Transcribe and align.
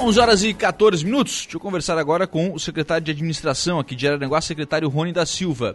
11 0.00 0.20
horas 0.20 0.44
e 0.44 0.54
14 0.54 1.04
minutos. 1.04 1.42
Deixa 1.42 1.56
eu 1.56 1.60
conversar 1.60 1.98
agora 1.98 2.24
com 2.24 2.52
o 2.52 2.58
secretário 2.58 3.04
de 3.04 3.10
Administração 3.10 3.80
aqui 3.80 3.96
de 3.96 4.06
Araranguá, 4.06 4.40
secretário 4.40 4.88
Rony 4.88 5.12
da 5.12 5.26
Silva. 5.26 5.74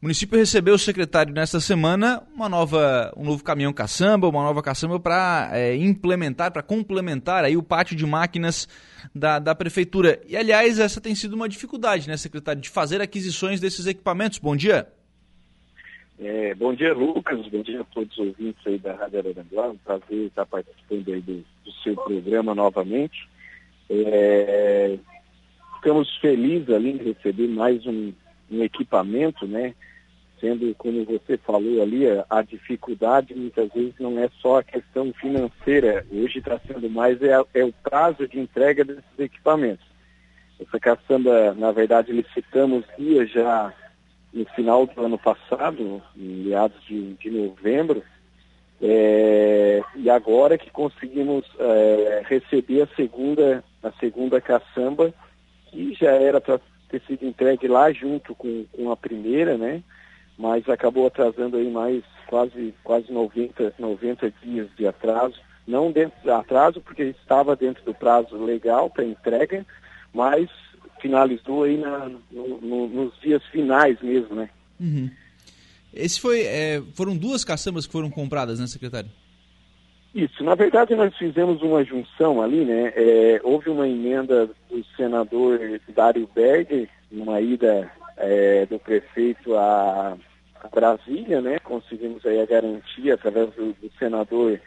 O 0.00 0.04
município 0.04 0.38
recebeu 0.38 0.74
o 0.74 0.78
secretário 0.78 1.32
nesta 1.32 1.58
semana 1.58 2.22
uma 2.34 2.50
nova, 2.50 3.14
um 3.16 3.24
novo 3.24 3.42
caminhão 3.42 3.72
caçamba, 3.72 4.28
uma 4.28 4.42
nova 4.42 4.62
caçamba 4.62 5.00
para 5.00 5.48
é, 5.52 5.74
implementar, 5.74 6.52
para 6.52 6.62
complementar 6.62 7.44
aí 7.44 7.56
o 7.56 7.62
pátio 7.62 7.96
de 7.96 8.04
máquinas 8.04 8.68
da, 9.14 9.38
da 9.38 9.54
prefeitura. 9.54 10.20
E 10.28 10.36
aliás, 10.36 10.78
essa 10.78 11.00
tem 11.00 11.14
sido 11.14 11.32
uma 11.32 11.48
dificuldade, 11.48 12.06
né, 12.08 12.16
secretário, 12.18 12.60
de 12.60 12.68
fazer 12.68 13.00
aquisições 13.00 13.58
desses 13.58 13.86
equipamentos. 13.86 14.38
Bom 14.38 14.54
dia. 14.54 14.86
É, 16.20 16.54
bom 16.54 16.74
dia, 16.74 16.92
Lucas. 16.92 17.46
Bom 17.48 17.62
dia 17.62 17.80
a 17.80 17.84
todos 17.84 18.12
os 18.18 18.26
ouvintes 18.26 18.66
aí 18.66 18.78
da 18.78 18.94
Rádio 18.94 19.18
Araranguá. 19.18 19.68
Um 19.70 19.78
prazer 19.78 20.26
estar 20.26 20.44
participando 20.44 21.08
aí 21.08 21.22
do, 21.22 21.36
do 21.64 21.72
seu 21.82 21.94
programa 21.94 22.54
novamente. 22.54 23.26
É, 23.88 24.98
ficamos 25.76 26.16
felizes 26.16 26.70
ali 26.70 26.92
em 26.92 26.96
receber 26.96 27.48
mais 27.48 27.86
um, 27.86 28.12
um, 28.50 28.62
equipamento, 28.62 29.46
né? 29.46 29.74
Sendo, 30.40 30.74
como 30.74 31.04
você 31.04 31.38
falou 31.38 31.80
ali, 31.80 32.06
a, 32.06 32.26
a, 32.28 32.42
dificuldade 32.42 33.34
muitas 33.34 33.72
vezes 33.72 33.94
não 33.98 34.18
é 34.18 34.28
só 34.40 34.58
a 34.58 34.64
questão 34.64 35.12
financeira, 35.14 36.04
hoje 36.12 36.40
está 36.40 36.58
sendo 36.66 36.90
mais 36.90 37.22
é, 37.22 37.40
é, 37.54 37.64
o 37.64 37.72
prazo 37.72 38.28
de 38.28 38.38
entrega 38.38 38.84
desses 38.84 39.18
equipamentos. 39.18 39.86
Essa 40.60 40.78
caçamba, 40.78 41.54
na 41.54 41.70
verdade, 41.72 42.12
licitamos 42.12 42.84
dia 42.98 43.26
já 43.26 43.72
no 44.32 44.44
final 44.54 44.86
do 44.86 45.02
ano 45.02 45.18
passado, 45.18 46.02
em 46.16 46.44
meados 46.44 46.82
de, 46.84 47.14
de 47.14 47.30
novembro, 47.30 48.02
é, 48.80 49.82
e 49.94 50.10
agora 50.10 50.58
que 50.58 50.70
conseguimos 50.70 51.44
é, 51.58 52.22
receber 52.26 52.82
a 52.82 52.96
segunda, 52.96 53.64
a 53.82 53.90
segunda 53.92 54.40
caçamba, 54.40 55.14
que 55.70 55.94
já 55.94 56.12
era 56.12 56.40
para 56.40 56.60
ter 56.88 57.00
sido 57.06 57.26
entregue 57.26 57.66
lá 57.66 57.90
junto 57.92 58.34
com, 58.34 58.64
com 58.72 58.90
a 58.90 58.96
primeira, 58.96 59.56
né? 59.56 59.82
Mas 60.38 60.68
acabou 60.68 61.06
atrasando 61.06 61.56
aí 61.56 61.70
mais 61.70 62.04
quase, 62.26 62.74
quase 62.84 63.10
90, 63.10 63.74
90 63.78 64.32
dias 64.42 64.68
de 64.76 64.86
atraso. 64.86 65.40
Não 65.66 65.90
dentro 65.90 66.16
de 66.22 66.30
atraso, 66.30 66.80
porque 66.80 67.02
estava 67.02 67.56
dentro 67.56 67.82
do 67.84 67.94
prazo 67.94 68.36
legal 68.36 68.88
para 68.88 69.04
entrega, 69.04 69.66
mas 70.14 70.48
finalizou 71.00 71.64
aí 71.64 71.76
na, 71.76 72.08
no, 72.30 72.60
no, 72.60 72.88
nos 72.88 73.20
dias 73.20 73.42
finais 73.46 74.00
mesmo, 74.00 74.36
né? 74.36 74.48
Uhum. 74.78 75.10
Esse 75.96 76.20
foi, 76.20 76.42
é, 76.42 76.82
foram 76.94 77.16
duas 77.16 77.44
caçambas 77.44 77.86
que 77.86 77.92
foram 77.92 78.10
compradas, 78.10 78.60
né, 78.60 78.66
secretário? 78.66 79.10
Isso, 80.14 80.42
na 80.42 80.54
verdade 80.54 80.94
nós 80.94 81.14
fizemos 81.16 81.60
uma 81.60 81.84
junção 81.84 82.40
ali, 82.40 82.64
né? 82.64 82.92
É, 82.96 83.40
houve 83.44 83.68
uma 83.68 83.86
emenda 83.86 84.46
do 84.70 84.84
senador 84.96 85.60
Dário 85.94 86.28
Berger, 86.34 86.88
numa 87.10 87.40
ida 87.40 87.90
é, 88.16 88.64
do 88.66 88.78
prefeito 88.78 89.54
a, 89.54 90.16
Brasília, 90.74 91.40
né? 91.40 91.58
Conseguimos 91.58 92.24
aí 92.26 92.40
a 92.40 92.46
garantia 92.46 93.14
através 93.14 93.50
do, 93.54 93.72
do 93.74 93.90
senador 93.98 94.58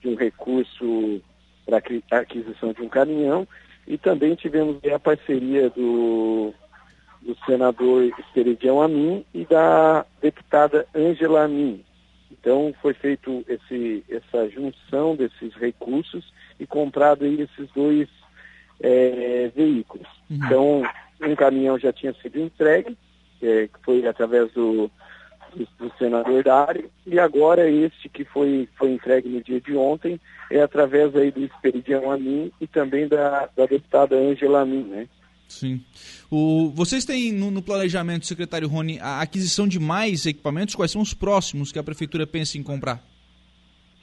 de 0.00 0.08
um 0.08 0.14
recurso 0.14 1.20
para 1.64 1.82
aquisição 2.20 2.72
de 2.72 2.82
um 2.82 2.88
caminhão 2.88 3.46
e 3.86 3.96
também 3.96 4.34
tivemos 4.34 4.78
a 4.84 4.98
parceria 4.98 5.70
do 5.70 6.52
do 7.24 7.36
senador 7.46 8.04
Esperidião 8.18 8.80
Amin 8.82 9.24
e 9.32 9.44
da 9.44 10.04
deputada 10.20 10.86
Ângela 10.94 11.44
Amin. 11.44 11.82
Então 12.30 12.74
foi 12.82 12.92
feito 12.92 13.44
esse, 13.48 14.04
essa 14.08 14.48
junção 14.50 15.16
desses 15.16 15.54
recursos 15.54 16.30
e 16.60 16.66
comprado 16.66 17.24
aí 17.24 17.40
esses 17.40 17.70
dois 17.74 18.08
é, 18.80 19.50
veículos. 19.54 20.06
Uhum. 20.28 20.36
Então 20.36 20.82
um 21.22 21.34
caminhão 21.34 21.78
já 21.78 21.92
tinha 21.92 22.12
sido 22.14 22.38
entregue, 22.38 22.96
é, 23.42 23.68
que 23.68 23.78
foi 23.82 24.06
através 24.06 24.52
do, 24.52 24.90
do, 25.54 25.68
do, 25.78 25.92
senador 25.98 26.42
Dário, 26.42 26.90
e 27.06 27.18
agora 27.18 27.68
este 27.68 28.08
que 28.08 28.24
foi, 28.24 28.68
foi 28.76 28.92
entregue 28.92 29.28
no 29.28 29.42
dia 29.42 29.60
de 29.60 29.74
ontem 29.74 30.20
é 30.50 30.60
através 30.60 31.16
aí 31.16 31.30
do 31.30 31.44
Esperidião 31.44 32.10
Amin 32.10 32.52
e 32.60 32.66
também 32.66 33.08
da, 33.08 33.48
da 33.56 33.64
deputada 33.64 34.16
Ângela 34.16 34.60
Amin, 34.60 34.82
né? 34.84 35.08
Sim. 35.54 35.80
O, 36.30 36.70
vocês 36.74 37.04
têm 37.04 37.32
no, 37.32 37.50
no, 37.50 37.62
planejamento, 37.62 38.26
secretário 38.26 38.68
Rony, 38.68 38.98
a 39.00 39.20
aquisição 39.20 39.68
de 39.68 39.78
mais 39.78 40.26
equipamentos? 40.26 40.74
Quais 40.74 40.90
são 40.90 41.00
os 41.00 41.14
próximos 41.14 41.70
que 41.70 41.78
a 41.78 41.82
prefeitura 41.82 42.26
pensa 42.26 42.58
em 42.58 42.62
comprar? 42.62 43.00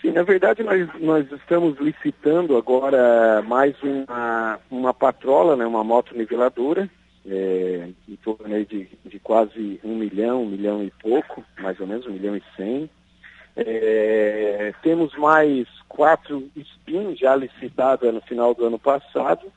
Sim, 0.01 0.11
na 0.11 0.23
verdade 0.23 0.63
nós, 0.63 0.89
nós 0.99 1.31
estamos 1.31 1.77
licitando 1.79 2.57
agora 2.57 3.41
mais 3.43 3.75
uma, 3.83 4.59
uma 4.71 4.93
patrola, 4.93 5.55
né, 5.55 5.65
uma 5.65 5.83
moto 5.83 6.15
niveladora, 6.15 6.89
é, 7.27 7.89
em 8.07 8.15
torno 8.15 8.65
de, 8.65 8.87
de 9.05 9.19
quase 9.19 9.79
um 9.83 9.95
milhão, 9.95 10.43
um 10.43 10.49
milhão 10.49 10.83
e 10.83 10.91
pouco, 11.01 11.43
mais 11.59 11.79
ou 11.79 11.85
menos, 11.85 12.07
um 12.07 12.13
milhão 12.13 12.35
e 12.35 12.43
cem. 12.55 12.89
É, 13.55 14.73
temos 14.81 15.15
mais 15.17 15.67
quatro 15.89 16.49
spins 16.55 17.19
já 17.19 17.35
licitadas 17.35 18.13
no 18.13 18.21
final 18.21 18.55
do 18.55 18.65
ano 18.65 18.79
passado 18.79 19.51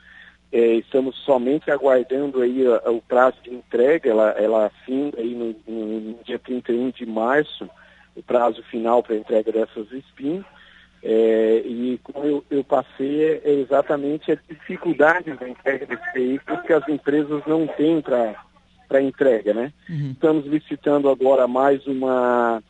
é, 0.55 0.77
estamos 0.77 1.17
somente 1.25 1.69
aguardando 1.69 2.41
aí 2.41 2.65
a, 2.65 2.89
a, 2.89 2.91
o 2.93 3.03
prazo 3.03 3.37
de 3.43 3.53
entrega, 3.53 4.09
ela, 4.09 4.31
ela 4.39 4.71
finda 4.87 5.21
aí 5.21 5.35
no, 5.35 5.57
no, 5.67 6.01
no, 6.01 6.19
dia 6.23 6.39
31 6.39 6.91
de 6.91 7.05
março, 7.05 7.69
o 8.15 8.23
prazo 8.23 8.63
final 8.71 9.03
para 9.03 9.17
entrega 9.17 9.51
dessas 9.51 9.89
SPIN. 9.91 10.45
É, 11.03 11.61
e 11.67 11.99
como 12.05 12.25
eu, 12.25 12.45
eu 12.49 12.63
passei, 12.63 13.41
é 13.45 13.51
exatamente 13.51 14.31
a 14.31 14.37
dificuldade 14.49 15.33
da 15.33 15.49
entrega 15.49 15.87
desse 15.87 16.13
veículo 16.15 16.63
que 16.63 16.73
as 16.73 16.89
empresas 16.89 17.43
não 17.49 17.67
têm 17.67 18.01
para 18.01 19.03
entrega, 19.03 19.53
né? 19.53 19.73
Uhum. 19.91 20.13
Estamos 20.13 20.47
licitando 20.47 21.11
agora 21.11 21.49
mais 21.49 21.85
uma, 21.85 22.63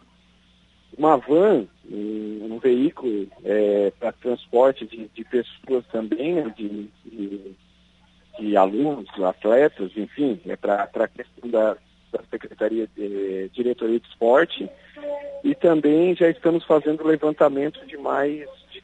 uma 0.97 1.19
van, 1.19 1.67
um, 1.89 2.55
um 2.55 2.59
veículo 2.59 3.29
é, 3.45 3.93
para 4.01 4.11
transporte 4.13 4.87
de, 4.87 5.07
de, 5.15 5.25
pessoas 5.25 5.85
também, 5.93 6.37
né? 6.37 6.53
de, 6.57 6.89
de 7.05 7.55
de 8.39 8.57
alunos, 8.57 9.09
atletas, 9.23 9.93
enfim, 9.97 10.41
é 10.47 10.57
para 10.57 10.85
a 10.93 11.09
questão 11.09 11.51
da, 11.51 11.77
da 12.13 12.21
Secretaria 12.31 12.89
de 12.97 13.49
Diretoria 13.51 14.01
de 14.01 14.09
Esporte. 14.09 14.69
E 15.43 15.55
também 15.55 16.15
já 16.15 16.29
estamos 16.29 16.65
fazendo 16.65 17.07
levantamento 17.07 17.85
de 17.87 17.97
mais 17.97 18.49
de 18.71 18.83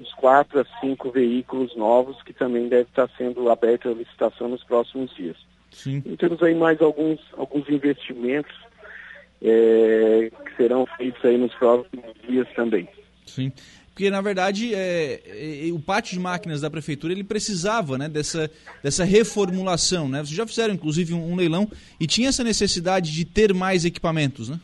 uns 0.00 0.12
quatro 0.14 0.60
a 0.60 0.80
cinco 0.80 1.10
veículos 1.10 1.76
novos 1.76 2.20
que 2.22 2.32
também 2.32 2.68
deve 2.68 2.88
estar 2.88 3.08
sendo 3.16 3.50
aberta 3.50 3.88
a 3.88 3.94
licitação 3.94 4.48
nos 4.48 4.62
próximos 4.64 5.14
dias. 5.14 5.36
Sim. 5.70 6.02
E 6.04 6.16
temos 6.16 6.42
aí 6.42 6.54
mais 6.54 6.80
alguns, 6.80 7.20
alguns 7.36 7.68
investimentos 7.68 8.54
é, 9.42 10.30
que 10.44 10.56
serão 10.56 10.86
feitos 10.96 11.24
aí 11.24 11.38
nos 11.38 11.54
próximos 11.54 12.14
dias 12.26 12.48
também. 12.54 12.88
Sim 13.24 13.52
porque 13.96 14.10
na 14.10 14.20
verdade 14.20 14.74
é, 14.74 15.22
é, 15.68 15.72
o 15.72 15.78
pátio 15.78 16.12
de 16.12 16.20
máquinas 16.20 16.60
da 16.60 16.68
prefeitura 16.68 17.14
ele 17.14 17.24
precisava 17.24 17.96
né, 17.96 18.10
dessa, 18.10 18.50
dessa 18.82 19.04
reformulação. 19.04 20.06
Né? 20.06 20.18
Vocês 20.18 20.36
já 20.36 20.46
fizeram 20.46 20.74
inclusive 20.74 21.14
um, 21.14 21.32
um, 21.32 21.34
leilão 21.34 21.66
e 21.98 22.06
tinha 22.06 22.28
essa 22.28 22.44
necessidade 22.44 23.10
de 23.10 23.24
ter 23.24 23.54
mais 23.54 23.86
equipamentos, 23.86 24.50
né? 24.50 24.60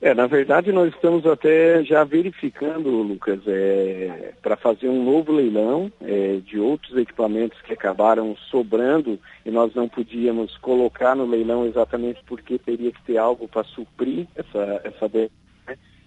É, 0.00 0.14
na 0.14 0.26
verdade 0.26 0.72
nós 0.72 0.92
estamos 0.94 1.26
até 1.26 1.84
já 1.84 2.02
verificando, 2.02 2.88
Lucas, 2.88 3.40
é, 3.46 4.32
para 4.40 4.56
fazer 4.56 4.88
um 4.88 5.04
novo 5.04 5.30
leilão 5.30 5.92
é, 6.00 6.38
de 6.46 6.58
outros 6.58 6.96
equipamentos 6.96 7.60
que 7.60 7.74
acabaram 7.74 8.34
sobrando 8.50 9.18
e 9.44 9.50
nós 9.50 9.74
não 9.74 9.86
podíamos 9.86 10.56
colocar 10.58 11.14
no 11.14 11.26
leilão 11.26 11.66
exatamente 11.66 12.22
porque 12.26 12.58
teria 12.58 12.90
que 12.90 13.02
ter 13.02 13.18
algo 13.18 13.46
para 13.46 13.64
suprir 13.64 14.26
essa, 14.34 14.80
essa 14.82 15.08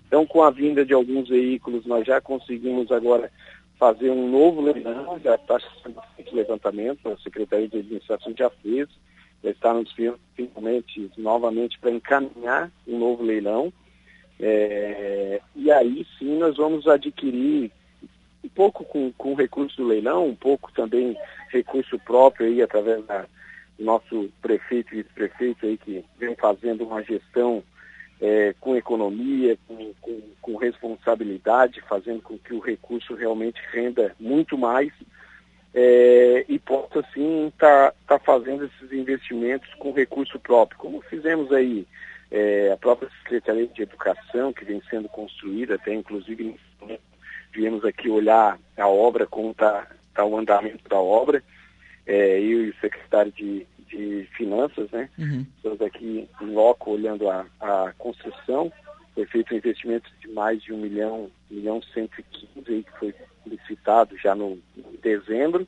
então, 0.07 0.25
com 0.25 0.41
a 0.41 0.49
vinda 0.49 0.85
de 0.85 0.93
alguns 0.93 1.27
veículos, 1.27 1.85
nós 1.85 2.07
já 2.07 2.21
conseguimos 2.21 2.91
agora 2.91 3.29
fazer 3.77 4.09
um 4.09 4.29
novo 4.29 4.61
leilão, 4.61 5.19
já 5.19 5.35
está 5.35 5.59
sendo 5.83 6.01
feito 6.15 6.35
levantamento, 6.35 7.09
a 7.09 7.17
Secretaria 7.17 7.67
de 7.67 7.79
Administração 7.79 8.33
já 8.35 8.49
fez, 8.49 8.87
já 9.43 9.51
está 9.51 9.73
nos 9.73 9.93
finalmente, 10.35 11.11
novamente, 11.17 11.77
para 11.77 11.91
encaminhar 11.91 12.71
um 12.87 12.97
novo 12.97 13.21
leilão. 13.21 13.71
É, 14.39 15.41
e 15.55 15.69
aí 15.71 16.05
sim 16.17 16.37
nós 16.37 16.55
vamos 16.57 16.87
adquirir 16.87 17.71
um 18.43 18.49
pouco 18.49 18.85
com, 18.85 19.11
com 19.11 19.33
recurso 19.33 19.77
do 19.77 19.87
leilão, 19.87 20.27
um 20.27 20.35
pouco 20.35 20.71
também 20.71 21.17
recurso 21.49 21.99
próprio 21.99 22.47
aí 22.47 22.61
através 22.61 23.05
da, 23.05 23.25
do 23.77 23.83
nosso 23.83 24.29
prefeito 24.41 24.93
e 24.93 24.97
vice-prefeito 25.01 25.65
aí 25.65 25.77
que 25.77 26.05
vem 26.17 26.35
fazendo 26.35 26.85
uma 26.85 27.03
gestão 27.03 27.61
é, 28.21 28.53
com 28.59 28.75
economia, 28.75 29.57
com, 29.67 29.93
com, 30.01 30.21
com, 30.41 30.55
responsabilidade, 30.55 31.81
fazendo 31.87 32.21
com 32.21 32.37
que 32.37 32.53
o 32.53 32.59
recurso 32.59 33.13
realmente 33.13 33.61
renda 33.71 34.15
muito 34.19 34.57
mais 34.57 34.91
é, 35.73 36.45
e 36.47 36.57
possa, 36.57 37.03
sim, 37.13 37.47
estar 37.47 37.91
tá, 37.91 38.17
tá 38.17 38.19
fazendo 38.19 38.65
esses 38.65 38.91
investimentos 38.91 39.71
com 39.75 39.91
recurso 39.91 40.39
próprio, 40.39 40.79
como 40.79 41.01
fizemos 41.01 41.51
aí 41.51 41.85
é, 42.31 42.71
a 42.71 42.77
própria 42.77 43.09
Secretaria 43.23 43.67
de 43.67 43.83
Educação, 43.83 44.51
que 44.51 44.65
vem 44.65 44.81
sendo 44.89 45.07
construída, 45.07 45.75
até 45.75 45.93
inclusive 45.93 46.59
viemos 47.53 47.85
aqui 47.85 48.09
olhar 48.09 48.59
a 48.77 48.87
obra 48.87 49.25
como 49.25 49.51
está 49.51 49.87
está 50.17 50.25
o 50.25 50.35
andamento 50.35 50.89
da 50.89 50.99
obra. 50.99 51.43
É, 52.05 52.39
eu 52.39 52.65
e 52.65 52.69
o 52.69 52.75
secretário 52.81 53.31
de, 53.31 53.67
de 53.87 54.27
Finanças, 54.35 54.89
né? 54.91 55.09
Uhum. 55.17 55.45
Estamos 55.55 55.81
aqui 55.81 56.27
em 56.41 56.45
loco 56.51 56.91
olhando 56.91 57.29
a, 57.29 57.45
a 57.59 57.93
construção. 57.97 58.71
Foi 59.13 59.25
feito 59.25 59.53
um 59.53 59.57
investimento 59.57 60.09
de 60.19 60.27
mais 60.29 60.61
de 60.61 60.73
um 60.73 60.77
milhão, 60.77 61.31
um 61.51 61.55
milhão 61.55 61.81
cento 61.93 62.19
e 62.19 62.23
quinze, 62.23 62.83
que 62.83 62.99
foi 62.99 63.15
licitado 63.45 64.17
já 64.17 64.35
no 64.35 64.59
em 64.77 64.97
dezembro. 65.01 65.67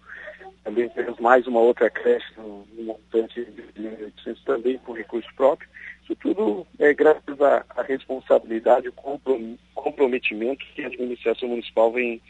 Também 0.63 0.89
temos 0.89 1.19
mais 1.19 1.47
uma 1.47 1.59
outra 1.59 1.89
creche 1.89 2.31
no, 2.37 2.67
no 2.73 2.83
montante 2.83 3.43
de 3.45 3.81
1.800 3.81 4.37
também 4.45 4.77
com 4.79 4.93
recurso 4.93 5.29
próprio. 5.35 5.69
Isso 6.03 6.15
tudo 6.15 6.67
é 6.77 6.93
graças 6.93 7.41
à, 7.41 7.65
à 7.69 7.81
responsabilidade 7.81 8.87
e 8.87 9.53
comprometimento 9.73 10.65
que 10.75 10.83
a 10.83 10.87
administração 10.87 11.49
municipal 11.49 11.91
vem, 11.91 12.21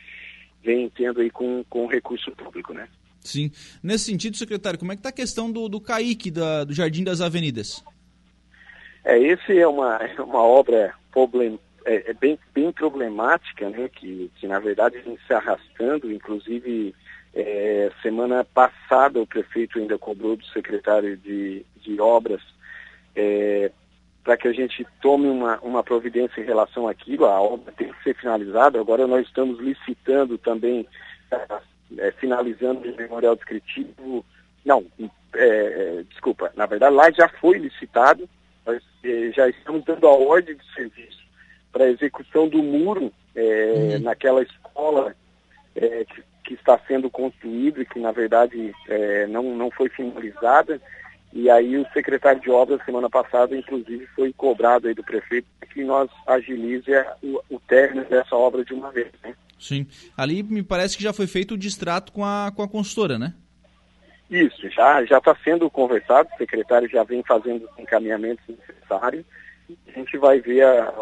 vem 0.63 0.89
tendo 0.89 1.21
aí 1.21 1.29
com, 1.29 1.63
com 1.69 1.85
o 1.85 1.87
recurso 1.87 2.31
público, 2.31 2.73
né? 2.73 2.87
Sim. 3.21 3.51
Nesse 3.83 4.05
sentido, 4.05 4.37
secretário, 4.37 4.79
como 4.79 4.91
é 4.91 4.95
que 4.95 4.99
está 4.99 5.09
a 5.09 5.13
questão 5.13 5.51
do, 5.51 5.67
do 5.67 5.81
CAIC, 5.81 6.31
da, 6.31 6.63
do 6.63 6.73
Jardim 6.73 7.03
das 7.03 7.21
Avenidas? 7.21 7.83
É, 9.03 9.17
esse 9.17 9.57
é 9.57 9.67
uma, 9.67 9.95
é 10.01 10.21
uma 10.21 10.43
obra 10.43 10.93
problem, 11.11 11.59
é, 11.85 12.11
é, 12.11 12.13
bem, 12.13 12.37
bem 12.53 12.71
problemática, 12.71 13.69
né, 13.69 13.89
que, 13.89 14.31
que 14.35 14.47
na 14.47 14.59
verdade 14.59 14.99
vem 14.99 15.17
se 15.25 15.33
arrastando, 15.33 16.11
inclusive 16.11 16.93
é, 17.33 17.91
semana 18.01 18.43
passada 18.43 19.21
o 19.21 19.27
prefeito 19.27 19.79
ainda 19.79 19.97
cobrou 19.97 20.35
do 20.35 20.45
secretário 20.47 21.17
de, 21.17 21.65
de 21.81 21.99
obras 21.99 22.41
é, 23.15 23.71
para 24.23 24.37
que 24.37 24.47
a 24.47 24.53
gente 24.53 24.85
tome 25.01 25.27
uma, 25.27 25.59
uma 25.59 25.83
providência 25.83 26.39
em 26.41 26.45
relação 26.45 26.87
àquilo, 26.87 27.25
a 27.25 27.41
obra 27.41 27.73
tem 27.73 27.91
que 27.91 28.03
ser 28.03 28.15
finalizada, 28.15 28.79
agora 28.79 29.07
nós 29.07 29.25
estamos 29.25 29.59
licitando 29.59 30.37
também, 30.37 30.87
é, 31.97 32.11
finalizando 32.11 32.89
o 32.89 32.95
memorial 32.95 33.35
descritivo, 33.35 34.25
não, 34.65 34.85
é, 34.99 35.09
é, 35.35 36.03
desculpa, 36.09 36.51
na 36.55 36.65
verdade 36.65 36.95
lá 36.95 37.11
já 37.11 37.27
foi 37.27 37.57
licitado, 37.57 38.29
nós 38.65 38.83
é, 39.03 39.31
já 39.31 39.47
estamos 39.47 39.83
dando 39.85 40.07
a 40.07 40.11
ordem 40.11 40.55
de 40.55 40.73
serviço 40.73 41.23
para 41.71 41.85
a 41.85 41.89
execução 41.89 42.47
do 42.47 42.61
muro 42.61 43.11
uhum. 43.35 43.99
naquela 44.01 44.41
escola 44.41 45.15
que 45.73 46.23
que 46.49 46.55
está 46.55 46.79
sendo 46.87 47.11
construído 47.11 47.79
e 47.79 47.85
que, 47.85 47.99
na 47.99 48.11
verdade, 48.11 48.73
é, 48.87 49.27
não, 49.27 49.55
não 49.55 49.69
foi 49.69 49.87
finalizada. 49.87 50.81
E 51.31 51.49
aí 51.49 51.77
o 51.77 51.87
secretário 51.93 52.41
de 52.41 52.49
obras, 52.49 52.83
semana 52.83 53.09
passada, 53.09 53.55
inclusive, 53.55 54.07
foi 54.15 54.33
cobrado 54.33 54.87
aí 54.87 54.93
do 54.93 55.03
prefeito 55.03 55.47
que 55.71 55.83
nós 55.83 56.09
agilize 56.25 56.91
o, 57.21 57.39
o 57.49 57.59
término 57.59 58.03
dessa 58.05 58.35
obra 58.35 58.65
de 58.65 58.73
uma 58.73 58.91
vez. 58.91 59.11
Né? 59.23 59.35
Sim. 59.59 59.85
Ali 60.17 60.41
me 60.41 60.63
parece 60.63 60.97
que 60.97 61.03
já 61.03 61.13
foi 61.13 61.27
feito 61.27 61.53
o 61.53 61.57
distrato 61.57 62.11
com 62.11 62.25
a, 62.25 62.51
com 62.55 62.63
a 62.63 62.67
consultora, 62.67 63.19
né? 63.19 63.33
Isso, 64.29 64.69
já 64.69 65.01
está 65.03 65.35
sendo 65.43 65.69
conversado, 65.71 66.29
o 66.31 66.37
secretário 66.37 66.87
já 66.87 67.03
vem 67.03 67.23
fazendo 67.23 67.65
os 67.65 67.79
encaminhamentos 67.79 68.43
necessários. 68.47 69.25
A 69.87 69.91
gente 69.91 70.17
vai 70.17 70.39
ver, 70.39 70.63
a, 70.63 70.93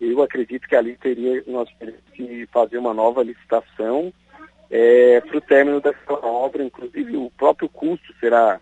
eu 0.00 0.22
acredito 0.22 0.68
que 0.68 0.74
ali 0.74 0.96
teria, 0.96 1.42
nós 1.46 1.68
teríamos 1.78 2.02
que 2.12 2.46
fazer 2.52 2.78
uma 2.78 2.92
nova 2.92 3.22
licitação 3.22 4.12
é, 4.70 5.20
para 5.20 5.36
o 5.36 5.40
término 5.40 5.80
dessa 5.80 6.12
obra, 6.12 6.64
inclusive 6.64 7.16
o 7.16 7.30
próprio 7.36 7.68
custo 7.68 8.12
será, 8.18 8.60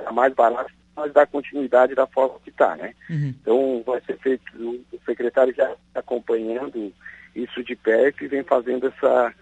será 0.00 0.12
mais 0.12 0.34
barato, 0.34 0.72
mas 0.96 1.12
dá 1.12 1.26
continuidade 1.26 1.94
da 1.94 2.06
forma 2.06 2.38
que 2.40 2.50
está, 2.50 2.76
né? 2.76 2.94
Uhum. 3.08 3.34
Então 3.40 3.82
vai 3.86 4.00
ser 4.02 4.18
feito, 4.18 4.44
o, 4.58 4.84
secretário 5.04 5.54
já 5.54 5.70
está 5.72 6.00
acompanhando 6.00 6.92
isso 7.34 7.62
de 7.62 7.76
perto 7.76 8.24
e 8.24 8.28
vem 8.28 8.42
fazendo 8.42 8.88
essa, 8.88 9.34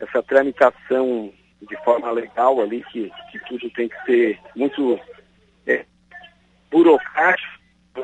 essa 0.00 0.22
tramitação 0.22 1.32
de 1.62 1.76
forma 1.84 2.10
legal 2.10 2.60
ali, 2.60 2.84
que, 2.92 3.10
que 3.30 3.38
tudo 3.46 3.70
tem 3.70 3.88
que 3.88 4.04
ser 4.04 4.38
muito 4.54 5.00
é, 5.66 5.84
burocrático, 6.70 7.56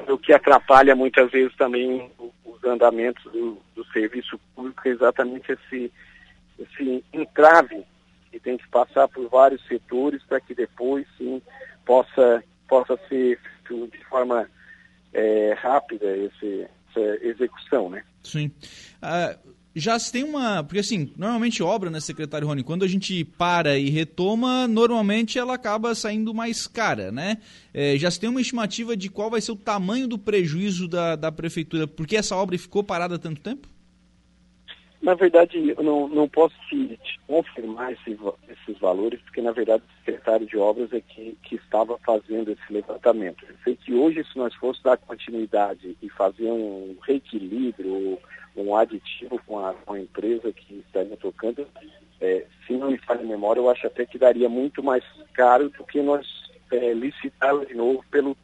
o 0.08 0.18
que 0.18 0.32
atrapalha 0.32 0.96
muitas 0.96 1.30
vezes 1.30 1.54
também 1.56 2.10
os 2.44 2.64
andamentos 2.64 3.22
do, 3.30 3.58
do 3.74 3.84
serviço 3.92 4.40
público, 4.54 4.88
exatamente 4.88 5.52
esse 5.52 5.92
esse 6.58 7.04
entrave 7.12 7.84
que 8.30 8.38
tem 8.38 8.56
que 8.56 8.68
passar 8.68 9.08
por 9.08 9.28
vários 9.28 9.64
setores 9.66 10.22
para 10.22 10.40
que 10.40 10.54
depois 10.54 11.06
sim 11.18 11.42
possa, 11.84 12.42
possa 12.68 12.98
ser 13.08 13.38
de 13.68 14.04
forma 14.08 14.48
é, 15.12 15.54
rápida 15.58 16.16
esse, 16.16 16.66
essa 16.90 17.26
execução, 17.26 17.88
né? 17.88 18.04
Sim. 18.22 18.50
Uh, 19.02 19.52
já 19.74 19.98
se 19.98 20.12
tem 20.12 20.22
uma. 20.22 20.62
Porque 20.62 20.80
assim, 20.80 21.12
normalmente 21.16 21.62
obra, 21.62 21.90
né, 21.90 21.98
secretário 21.98 22.46
Rony, 22.46 22.62
quando 22.62 22.84
a 22.84 22.88
gente 22.88 23.24
para 23.24 23.78
e 23.78 23.88
retoma, 23.88 24.68
normalmente 24.68 25.38
ela 25.38 25.54
acaba 25.54 25.94
saindo 25.94 26.34
mais 26.34 26.66
cara, 26.66 27.10
né? 27.10 27.38
É, 27.72 27.96
já 27.96 28.10
se 28.10 28.20
tem 28.20 28.28
uma 28.28 28.40
estimativa 28.40 28.96
de 28.96 29.08
qual 29.08 29.30
vai 29.30 29.40
ser 29.40 29.52
o 29.52 29.56
tamanho 29.56 30.06
do 30.06 30.18
prejuízo 30.18 30.86
da, 30.86 31.16
da 31.16 31.32
prefeitura, 31.32 31.86
porque 31.86 32.16
essa 32.16 32.36
obra 32.36 32.58
ficou 32.58 32.84
parada 32.84 33.14
há 33.14 33.18
tanto 33.18 33.40
tempo? 33.40 33.66
Na 35.00 35.14
verdade, 35.14 35.74
eu 35.76 35.82
não, 35.82 36.06
não 36.06 36.28
posso 36.28 36.54
te, 36.68 36.96
te 37.02 37.18
confirmar 37.26 37.92
esse, 37.92 38.16
esses 38.48 38.78
valores, 38.78 39.20
porque 39.22 39.40
na 39.40 39.52
verdade 39.52 39.82
secretário 40.04 40.46
de 40.46 40.56
obras 40.56 40.92
é 40.92 41.00
que, 41.00 41.36
que 41.42 41.56
estava 41.56 41.98
fazendo 41.98 42.50
esse 42.50 42.72
levantamento. 42.72 43.44
Eu 43.48 43.54
sei 43.64 43.76
que 43.76 43.94
hoje, 43.94 44.24
se 44.24 44.36
nós 44.36 44.54
fôssemos 44.54 44.82
dar 44.82 44.96
continuidade 44.96 45.96
e 46.02 46.08
fazer 46.10 46.50
um 46.50 46.96
reequilíbrio, 47.02 48.18
um 48.56 48.76
aditivo 48.76 49.40
com 49.46 49.64
a, 49.64 49.74
com 49.74 49.94
a 49.94 50.00
empresa 50.00 50.52
que 50.52 50.84
estaria 50.86 51.16
tocando, 51.16 51.66
é, 52.20 52.46
se 52.66 52.74
não 52.74 52.90
me 52.90 52.98
falha 52.98 53.20
a 53.20 53.24
memória, 53.24 53.60
eu 53.60 53.70
acho 53.70 53.86
até 53.86 54.06
que 54.06 54.18
daria 54.18 54.48
muito 54.48 54.82
mais 54.82 55.04
caro 55.34 55.68
do 55.70 55.84
que 55.84 56.00
nós 56.00 56.26
é, 56.70 56.92
licitá-la 56.92 57.64
de 57.64 57.74
novo 57.74 58.04
pelo 58.10 58.36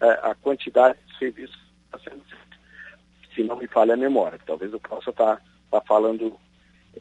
é, 0.00 0.10
a 0.22 0.34
quantidade 0.34 0.98
de 1.06 1.18
serviços 1.18 1.56
que 1.56 1.96
está 1.96 2.10
sendo 2.10 2.24
feito. 2.24 3.34
Se 3.34 3.42
não 3.42 3.56
me 3.56 3.66
falha 3.66 3.94
a 3.94 3.96
memória. 3.96 4.38
Talvez 4.46 4.72
eu 4.72 4.80
possa 4.80 5.10
estar 5.10 5.42
está 5.76 5.80
falando 5.80 6.38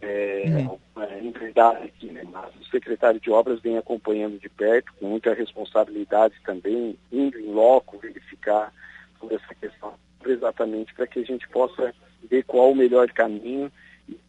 é, 0.02 0.44
uhum. 0.48 0.80
é, 1.02 1.84
aqui, 1.84 2.08
né? 2.08 2.13
Mas 2.13 2.13
o 2.60 2.66
secretário 2.66 3.20
de 3.20 3.32
obras 3.32 3.60
vem 3.62 3.78
acompanhando 3.78 4.40
de 4.40 4.50
perto, 4.50 4.94
com 5.00 5.08
muita 5.08 5.34
responsabilidade 5.34 6.36
também, 6.46 6.98
indo 7.12 7.40
em 7.40 7.52
loco 7.52 7.98
verificar 7.98 8.74
toda 9.20 9.36
essa 9.36 9.56
questão, 9.56 9.94
exatamente 10.26 10.94
para 10.94 11.08
que 11.08 11.20
a 11.20 11.24
gente 11.24 11.48
possa 11.50 11.94
ver 12.30 12.44
qual 12.44 12.72
o 12.72 12.76
melhor 12.76 13.10
caminho 13.12 13.72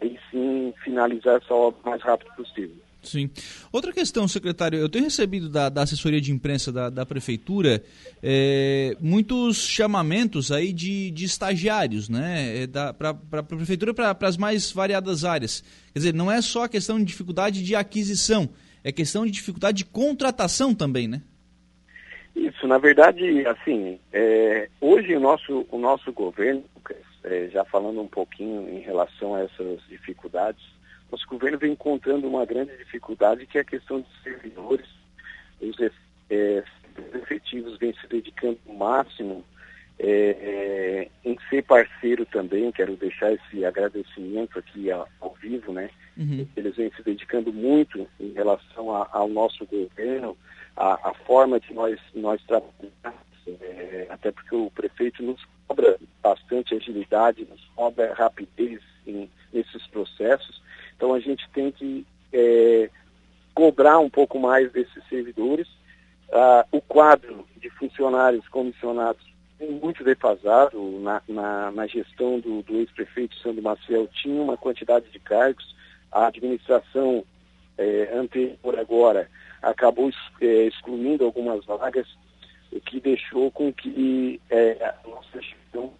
e 0.00 0.18
sim 0.30 0.74
finalizar 0.82 1.40
essa 1.42 1.54
obra 1.54 1.80
o 1.82 1.90
mais 1.90 2.02
rápido 2.02 2.32
possível. 2.34 2.76
Sim. 3.04 3.30
Outra 3.72 3.92
questão, 3.92 4.26
secretário, 4.26 4.78
eu 4.78 4.88
tenho 4.88 5.04
recebido 5.04 5.48
da, 5.48 5.68
da 5.68 5.82
assessoria 5.82 6.20
de 6.20 6.32
imprensa 6.32 6.72
da, 6.72 6.90
da 6.90 7.06
prefeitura 7.06 7.82
é, 8.22 8.96
muitos 9.00 9.58
chamamentos 9.58 10.50
aí 10.50 10.72
de, 10.72 11.10
de 11.10 11.24
estagiários, 11.24 12.08
né? 12.08 12.64
É, 12.64 12.66
para 12.66 13.10
a 13.10 13.42
prefeitura 13.42 13.94
para 13.94 14.16
as 14.22 14.36
mais 14.36 14.72
variadas 14.72 15.24
áreas. 15.24 15.62
Quer 15.92 15.98
dizer, 15.98 16.14
não 16.14 16.30
é 16.30 16.40
só 16.40 16.64
a 16.64 16.68
questão 16.68 16.98
de 16.98 17.04
dificuldade 17.04 17.62
de 17.62 17.74
aquisição, 17.74 18.48
é 18.82 18.90
questão 18.90 19.24
de 19.24 19.30
dificuldade 19.30 19.78
de 19.78 19.84
contratação 19.84 20.74
também, 20.74 21.06
né? 21.06 21.22
Isso, 22.34 22.66
na 22.66 22.78
verdade, 22.78 23.46
assim, 23.46 23.98
é, 24.12 24.68
hoje 24.80 25.14
o 25.14 25.20
nosso, 25.20 25.64
o 25.70 25.78
nosso 25.78 26.12
governo, 26.12 26.64
é, 27.22 27.48
já 27.48 27.64
falando 27.64 28.00
um 28.00 28.08
pouquinho 28.08 28.68
em 28.68 28.80
relação 28.80 29.34
a 29.34 29.42
essas 29.42 29.80
dificuldades, 29.88 30.62
nosso 31.14 31.28
governo 31.28 31.58
vem 31.58 31.72
encontrando 31.72 32.26
uma 32.26 32.44
grande 32.44 32.76
dificuldade 32.76 33.46
que 33.46 33.56
é 33.56 33.60
a 33.60 33.64
questão 33.64 34.00
de 34.00 34.08
servidores. 34.22 34.86
Os 35.60 35.76
é, 36.28 36.64
efetivos 37.14 37.78
vêm 37.78 37.94
se 37.94 38.06
dedicando 38.08 38.58
o 38.66 38.76
máximo 38.76 39.44
é, 39.96 40.08
é, 40.08 41.10
em 41.24 41.38
ser 41.48 41.62
parceiro 41.62 42.26
também, 42.26 42.72
quero 42.72 42.96
deixar 42.96 43.32
esse 43.32 43.64
agradecimento 43.64 44.58
aqui 44.58 44.90
ao, 44.90 45.08
ao 45.20 45.34
vivo, 45.34 45.72
né? 45.72 45.88
Uhum. 46.16 46.48
Eles 46.56 46.74
vêm 46.74 46.90
se 46.96 47.02
dedicando 47.04 47.52
muito 47.52 48.08
em 48.18 48.32
relação 48.32 48.92
a, 48.92 49.08
ao 49.12 49.28
nosso 49.28 49.64
governo, 49.66 50.36
a, 50.76 51.10
a, 51.10 51.14
forma 51.14 51.60
que 51.60 51.72
nós, 51.72 52.00
nós 52.12 52.42
trabalhamos, 52.42 52.92
é, 53.46 54.08
até 54.10 54.32
porque 54.32 54.56
o 54.56 54.68
prefeito 54.72 55.22
nos 55.22 55.40
cobra 55.68 55.96
bastante 56.20 56.74
agilidade, 56.74 57.46
nos 57.48 57.64
cobra 57.76 58.12
rapidez 58.14 58.80
em, 59.06 59.30
nesses 59.52 59.86
processos. 59.86 60.60
Então 61.04 61.12
a 61.12 61.20
gente 61.20 61.46
tem 61.50 61.70
que 61.70 62.06
é, 62.32 62.88
cobrar 63.54 63.98
um 63.98 64.08
pouco 64.08 64.38
mais 64.40 64.72
desses 64.72 65.06
servidores. 65.06 65.68
Ah, 66.32 66.64
o 66.72 66.80
quadro 66.80 67.46
de 67.58 67.68
funcionários 67.68 68.48
comissionados 68.48 69.22
é 69.60 69.66
muito 69.66 70.02
defasado. 70.02 70.80
Na, 71.00 71.20
na, 71.28 71.70
na 71.72 71.86
gestão 71.86 72.40
do, 72.40 72.62
do 72.62 72.76
ex-prefeito 72.76 73.36
Sandro 73.40 73.62
Maciel 73.62 74.08
tinha 74.14 74.40
uma 74.40 74.56
quantidade 74.56 75.04
de 75.10 75.18
cargos. 75.18 75.76
A 76.10 76.28
administração 76.28 77.22
é, 77.76 78.10
anterior 78.16 78.78
agora 78.78 79.28
acabou 79.60 80.10
é, 80.40 80.46
excluindo 80.46 81.26
algumas 81.26 81.66
vagas, 81.66 82.08
o 82.72 82.80
que 82.80 82.98
deixou 82.98 83.50
com 83.50 83.70
que 83.70 84.40
é, 84.48 84.82
a 84.82 85.06
nossa 85.06 85.42
gestão 85.42 85.92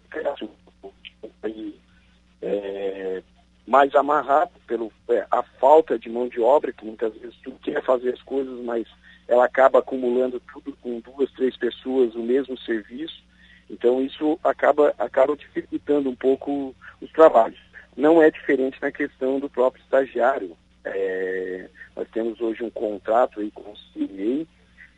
é, 2.41 3.21
mais 3.67 3.93
amarrado 3.93 4.54
pelo 4.65 4.91
é, 5.09 5.25
a 5.31 5.43
falta 5.43 5.97
de 5.97 6.09
mão 6.09 6.27
de 6.27 6.39
obra, 6.39 6.73
que 6.73 6.85
muitas 6.85 7.13
vezes 7.15 7.35
tu 7.43 7.51
quer 7.63 7.83
fazer 7.83 8.13
as 8.13 8.21
coisas, 8.21 8.59
mas 8.63 8.87
ela 9.27 9.45
acaba 9.45 9.79
acumulando 9.79 10.41
tudo 10.51 10.75
com 10.81 10.99
duas, 10.99 11.31
três 11.33 11.55
pessoas 11.57 12.15
o 12.15 12.23
mesmo 12.23 12.57
serviço. 12.59 13.23
Então 13.69 14.01
isso 14.01 14.39
acaba, 14.43 14.93
acaba 14.97 15.35
dificultando 15.35 16.09
um 16.09 16.15
pouco 16.15 16.75
os 17.01 17.11
trabalhos. 17.11 17.59
Não 17.95 18.21
é 18.21 18.29
diferente 18.29 18.77
na 18.81 18.91
questão 18.91 19.39
do 19.39 19.49
próprio 19.49 19.83
estagiário. 19.83 20.55
É, 20.83 21.69
nós 21.95 22.07
temos 22.11 22.39
hoje 22.41 22.63
um 22.63 22.69
contrato 22.69 23.39
aí 23.39 23.49
com 23.51 23.71
o 23.71 23.77
CIEI 23.93 24.47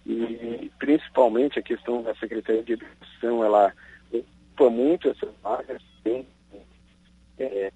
e 0.05 0.71
principalmente 0.79 1.59
a 1.59 1.61
questão 1.63 2.01
da 2.01 2.15
Secretaria 2.15 2.63
de 2.63 2.73
Educação, 2.73 3.43
ela 3.43 3.73
ocupa 4.11 4.69
muito 4.69 5.09
essas 5.09 5.29
vagas, 5.43 5.81
tem 6.03 6.25
é, 7.37 7.71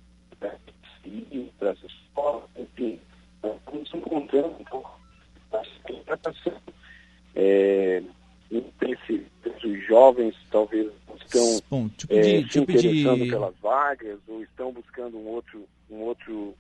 jovens 10.02 10.36
talvez 10.50 10.92
estão 11.26 11.62
Bom, 11.70 11.88
tipo 11.90 12.14
é, 12.14 12.22
de, 12.22 12.42
se 12.42 12.44
tipo 12.50 12.72
interessando 12.72 13.30
pelas 13.30 13.56
vagas 13.60 14.20
ou 14.28 14.42
estão 14.42 14.72
buscando 14.72 15.18
um 15.18 15.28
outro, 15.28 15.68
um 15.90 15.98
outro 15.98 16.56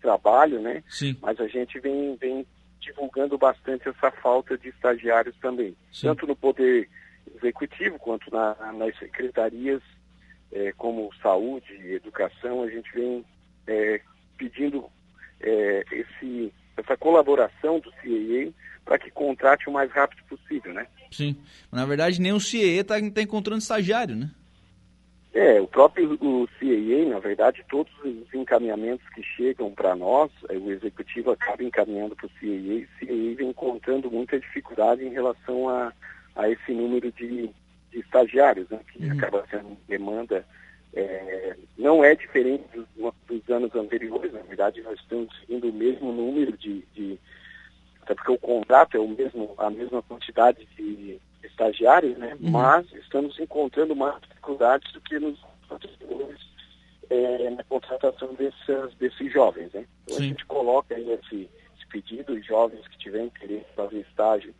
trabalho, 0.00 0.60
né? 0.60 0.82
Sim. 0.88 1.16
Mas 1.20 1.38
a 1.38 1.46
gente 1.46 1.78
vem, 1.78 2.16
vem 2.16 2.46
divulgando 2.80 3.36
bastante 3.36 3.88
essa 3.88 4.10
falta 4.10 4.56
de 4.56 4.68
estagiários 4.68 5.36
também, 5.36 5.76
Sim. 5.92 6.08
tanto 6.08 6.26
no 6.26 6.34
poder 6.34 6.88
executivo 7.36 7.98
quanto 7.98 8.30
na, 8.32 8.54
nas 8.72 8.98
secretarias, 8.98 9.82
é, 10.50 10.72
como 10.72 11.12
saúde, 11.22 11.74
educação, 11.92 12.62
a 12.62 12.70
gente 12.70 12.90
vem 12.94 13.24
é, 13.66 14.00
pedindo 14.38 14.88
é, 15.40 15.84
esse, 15.92 16.52
essa 16.76 16.96
colaboração 16.96 17.78
do 17.78 17.92
CIEA 18.00 18.52
para 18.84 18.98
que 18.98 19.10
contrate 19.10 19.68
o 19.68 19.72
mais 19.72 19.90
rápido 19.92 20.22
possível, 20.24 20.72
né? 20.72 20.86
Sim. 21.16 21.36
Na 21.72 21.86
verdade, 21.86 22.20
nem 22.20 22.32
o 22.32 22.40
CIEA 22.40 22.82
está 22.82 22.94
tá 23.10 23.22
encontrando 23.22 23.58
estagiário, 23.58 24.14
né? 24.14 24.30
É, 25.32 25.60
o 25.60 25.66
próprio 25.66 26.14
o 26.14 26.48
CAA, 26.58 27.10
na 27.10 27.18
verdade, 27.18 27.62
todos 27.68 27.92
os 28.02 28.32
encaminhamentos 28.32 29.06
que 29.10 29.22
chegam 29.22 29.70
para 29.70 29.94
nós, 29.94 30.30
é, 30.48 30.56
o 30.56 30.70
executivo 30.70 31.30
acaba 31.30 31.62
encaminhando 31.62 32.16
para 32.16 32.24
o 32.24 32.30
CAA, 32.30 32.48
e 32.48 32.84
o 32.84 33.06
CAA 33.06 33.36
vem 33.36 33.48
encontrando 33.50 34.10
muita 34.10 34.40
dificuldade 34.40 35.04
em 35.04 35.10
relação 35.10 35.68
a, 35.68 35.92
a 36.34 36.48
esse 36.48 36.72
número 36.72 37.12
de, 37.12 37.50
de 37.90 37.98
estagiários, 37.98 38.66
né, 38.70 38.80
que 38.90 39.04
uhum. 39.04 39.12
acaba 39.12 39.44
sendo 39.50 39.76
demanda. 39.86 40.42
É, 40.94 41.54
não 41.76 42.02
é 42.02 42.14
diferente 42.14 42.64
dos, 42.74 43.12
dos, 43.28 43.50
anos 43.50 43.74
anteriores, 43.74 44.32
na 44.32 44.40
verdade, 44.40 44.80
nós 44.80 44.98
estamos 44.98 45.28
seguindo 45.40 45.68
o 45.68 45.72
mesmo 45.72 46.12
número 46.12 46.56
de, 46.56 46.82
de 46.94 47.18
até 48.06 48.14
porque 48.14 48.30
o 48.30 48.38
contrato 48.38 48.96
é 48.96 49.00
o 49.00 49.08
mesmo, 49.08 49.52
a 49.58 49.68
mesma 49.68 50.00
quantidade 50.00 50.64
de 50.76 51.20
estagiários, 51.42 52.16
né? 52.16 52.36
Uhum. 52.40 52.50
Mas 52.50 52.86
estamos 52.92 53.38
encontrando 53.40 53.96
mais 53.96 54.20
dificuldades 54.20 54.92
do 54.92 55.00
que 55.00 55.18
nos 55.18 55.36
anteriores 55.68 56.38
é, 57.10 57.50
na 57.50 57.64
contratação 57.64 58.32
desses, 58.34 58.94
desses 58.98 59.32
jovens, 59.32 59.72
né? 59.72 59.84
Então 60.04 60.18
Sim. 60.18 60.24
a 60.24 60.28
gente 60.28 60.46
coloca 60.46 60.94
aí 60.94 61.10
esse, 61.10 61.50
esse 61.76 61.86
pedido, 61.90 62.32
os 62.32 62.46
jovens 62.46 62.86
que 62.86 62.98
tiverem 62.98 63.26
interesse 63.26 63.66
em 63.68 63.74
fazer 63.74 63.98
estágio 64.00 64.54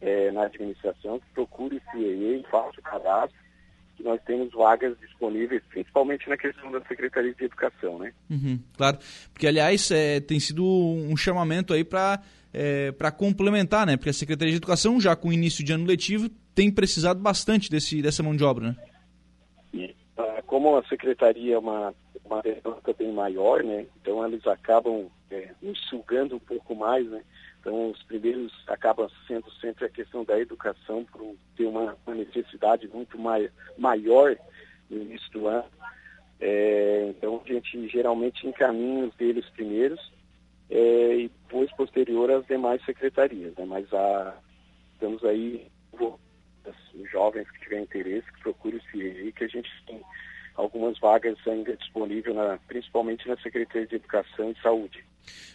é, 0.00 0.30
na 0.30 0.44
administração, 0.44 1.18
que 1.18 1.26
procure 1.34 1.78
o 1.78 1.90
CIEA 1.90 2.38
e 2.38 2.46
faça 2.48 2.78
o 2.78 2.82
cadastro, 2.82 3.36
que 3.96 4.02
nós 4.02 4.20
temos 4.24 4.52
vagas 4.52 4.98
disponíveis, 5.00 5.62
principalmente 5.68 6.28
na 6.28 6.36
questão 6.36 6.70
da 6.70 6.80
Secretaria 6.82 7.34
de 7.34 7.44
Educação, 7.44 7.98
né? 7.98 8.12
Uhum, 8.30 8.60
claro, 8.76 8.98
porque 9.32 9.46
aliás 9.46 9.90
é, 9.90 10.20
tem 10.20 10.38
sido 10.38 10.64
um 10.64 11.16
chamamento 11.16 11.72
aí 11.72 11.84
para 11.84 12.20
é, 12.52 12.90
para 12.92 13.10
complementar, 13.10 13.86
né? 13.86 13.96
Porque 13.96 14.08
a 14.08 14.14
Secretaria 14.14 14.52
de 14.52 14.56
Educação, 14.56 14.98
já 14.98 15.14
com 15.14 15.28
o 15.28 15.32
início 15.32 15.62
de 15.62 15.72
ano 15.74 15.84
letivo, 15.84 16.30
tem 16.54 16.70
precisado 16.70 17.20
bastante 17.20 17.70
desse, 17.70 18.00
dessa 18.00 18.22
mão 18.22 18.34
de 18.34 18.42
obra, 18.42 18.68
né? 18.68 18.76
E, 19.74 19.94
ah, 20.16 20.42
como 20.46 20.74
a 20.76 20.84
Secretaria 20.84 21.54
é 21.54 21.58
uma, 21.58 21.94
uma 22.24 22.40
demanda 22.40 22.94
bem 22.98 23.12
maior, 23.12 23.62
né? 23.62 23.84
Então 24.00 24.26
eles 24.26 24.46
acabam 24.46 25.06
é, 25.30 25.50
sugando 25.90 26.36
um 26.36 26.40
pouco 26.40 26.74
mais, 26.74 27.06
né? 27.10 27.22
Então 27.66 27.90
os 27.90 28.00
primeiros 28.04 28.52
acabam 28.68 29.10
sendo 29.26 29.50
sempre 29.54 29.86
a 29.86 29.88
questão 29.88 30.22
da 30.22 30.38
educação 30.38 31.04
por 31.04 31.34
ter 31.56 31.64
uma, 31.64 31.96
uma 32.06 32.14
necessidade 32.14 32.86
muito 32.86 33.18
mai, 33.18 33.50
maior 33.76 34.36
no 34.88 35.02
início 35.02 35.28
do 35.32 35.48
ano. 35.48 35.68
É, 36.38 37.08
então 37.08 37.42
a 37.44 37.52
gente 37.52 37.88
geralmente 37.88 38.46
encaminha 38.46 39.06
os 39.06 39.14
deles 39.16 39.44
primeiros 39.50 40.00
é, 40.70 41.16
e 41.16 41.28
depois 41.28 41.68
posterior 41.72 42.30
às 42.30 42.46
demais 42.46 42.84
secretarias. 42.84 43.52
Né? 43.56 43.64
Mas 43.64 43.92
a, 43.92 44.38
estamos 44.92 45.24
aí, 45.24 45.66
os 45.98 47.10
jovens 47.10 47.50
que 47.50 47.60
tiverem 47.62 47.82
interesse, 47.82 48.32
que 48.32 48.42
procurem 48.42 48.78
o 48.78 48.90
CIEI, 48.92 49.32
que 49.32 49.42
a 49.42 49.48
gente 49.48 49.68
tem 49.88 50.00
algumas 50.54 50.96
vagas 51.00 51.36
ainda 51.48 51.76
disponíveis, 51.76 52.36
na, 52.36 52.60
principalmente 52.68 53.26
na 53.26 53.36
Secretaria 53.38 53.88
de 53.88 53.96
Educação 53.96 54.52
e 54.52 54.62
Saúde. 54.62 55.04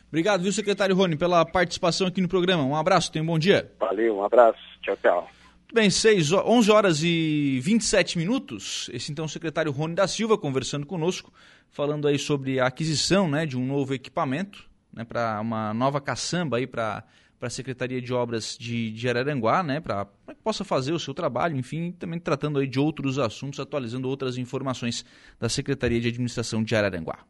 Obrigado, 0.08 0.44
viu, 0.44 0.52
secretário 0.52 0.96
Rony, 0.96 1.16
pela 1.16 1.46
participação 1.46 2.08
aqui 2.08 2.20
no 2.20 2.28
programa. 2.28 2.64
Um 2.64 2.76
abraço, 2.76 3.12
tenha 3.12 3.24
um 3.24 3.28
bom 3.28 3.40
dia. 3.40 3.72
Valeu, 3.80 4.18
um 4.18 4.24
abraço. 4.24 4.60
Tchau, 4.82 4.98
tchau. 4.98 5.30
Muito 5.62 5.74
bem, 5.74 5.90
6, 5.90 6.34
11 6.34 6.72
horas 6.72 7.02
e 7.02 7.60
27 7.64 8.18
minutos. 8.18 8.90
Esse 8.94 9.12
então 9.12 9.24
é 9.24 9.28
o 9.28 9.30
secretário 9.30 9.72
Rony 9.72 9.96
da 9.96 10.06
Silva 10.08 10.38
conversando 10.38 10.86
conosco, 10.86 11.32
falando 11.70 12.08
aí 12.08 12.20
sobre 12.20 12.60
a 12.60 12.68
aquisição 12.68 13.30
né, 13.30 13.46
de 13.46 13.58
um 13.58 13.66
novo 13.66 13.94
equipamento 13.94 14.70
né, 14.92 15.06
para 15.06 15.40
uma 15.40 15.74
nova 15.74 16.02
caçamba 16.02 16.58
aí 16.58 16.68
para 16.68 17.06
para 17.42 17.48
a 17.48 17.50
Secretaria 17.50 18.00
de 18.00 18.14
Obras 18.14 18.56
de, 18.56 18.92
de 18.92 19.10
Araranguá, 19.10 19.64
né, 19.64 19.80
para 19.80 20.06
que 20.28 20.44
possa 20.44 20.64
fazer 20.64 20.92
o 20.92 21.00
seu 21.00 21.12
trabalho, 21.12 21.58
enfim, 21.58 21.92
também 21.92 22.20
tratando 22.20 22.60
aí 22.60 22.68
de 22.68 22.80
outros 22.80 23.18
assuntos, 23.18 23.60
atualizando 23.60 24.08
outras 24.08 24.38
informações 24.38 25.04
da 25.40 25.50
Secretaria 25.50 26.00
de 26.00 26.08
Administração 26.08 26.64
de 26.64 26.76
Araranguá. 26.76 27.26